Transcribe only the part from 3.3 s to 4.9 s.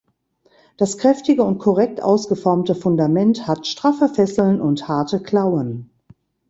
hat straffe Fesseln und